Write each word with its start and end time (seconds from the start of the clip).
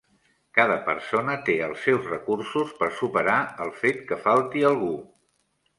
Cada 0.59 0.77
persona 0.87 1.35
té 1.49 1.57
els 1.67 1.83
seus 1.89 2.09
recursos 2.13 2.75
per 2.81 2.91
superar 3.03 3.39
el 3.67 3.75
fet 3.83 4.05
que 4.13 4.21
falti 4.27 4.71
algú. 4.73 4.95